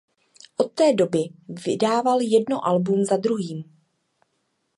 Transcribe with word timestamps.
Od 0.57 0.71
té 0.71 0.93
doby 0.93 1.19
vydával 1.65 2.21
jedno 2.21 2.67
album 2.67 3.05
za 3.05 3.17
druhým. 3.17 3.63